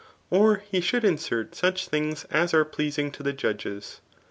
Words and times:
Or 0.31 0.55
he 0.67 0.81
should 0.81 1.05
insert 1.05 1.51
sucb 1.51 1.87
things 1.87 2.23
as 2.31 2.55
are 2.55 2.65
pleasing 2.65 3.11
to 3.11 3.21
the 3.21 3.33
judges. 3.33 4.01